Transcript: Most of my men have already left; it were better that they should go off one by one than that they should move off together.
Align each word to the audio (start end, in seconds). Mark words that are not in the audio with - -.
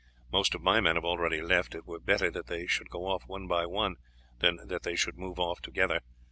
Most 0.31 0.55
of 0.55 0.63
my 0.63 0.81
men 0.81 0.95
have 0.95 1.05
already 1.05 1.41
left; 1.43 1.75
it 1.75 1.85
were 1.85 1.99
better 1.99 2.31
that 2.31 2.47
they 2.47 2.65
should 2.65 2.89
go 2.89 3.05
off 3.05 3.27
one 3.27 3.45
by 3.45 3.67
one 3.67 3.97
than 4.39 4.55
that 4.65 4.81
they 4.81 4.95
should 4.95 5.19
move 5.19 5.39
off 5.39 5.61
together. 5.61 5.99